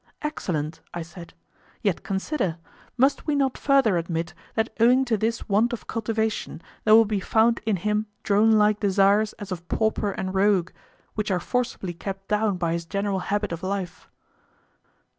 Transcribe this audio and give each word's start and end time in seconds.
Excellent! 0.23 0.79
I 0.95 1.03
said. 1.03 1.35
Yet 1.83 2.01
consider: 2.01 2.57
Must 2.97 3.27
we 3.27 3.35
not 3.35 3.55
further 3.55 3.97
admit 3.97 4.33
that 4.55 4.73
owing 4.79 5.05
to 5.05 5.15
this 5.15 5.47
want 5.47 5.73
of 5.73 5.85
cultivation 5.85 6.59
there 6.85 6.95
will 6.95 7.05
be 7.05 7.19
found 7.19 7.61
in 7.67 7.75
him 7.75 8.07
dronelike 8.23 8.79
desires 8.79 9.33
as 9.33 9.51
of 9.51 9.67
pauper 9.67 10.09
and 10.11 10.33
rogue, 10.33 10.71
which 11.13 11.29
are 11.29 11.39
forcibly 11.39 11.93
kept 11.93 12.29
down 12.29 12.57
by 12.57 12.73
his 12.73 12.85
general 12.87 13.19
habit 13.19 13.51
of 13.51 13.61
life? 13.61 14.09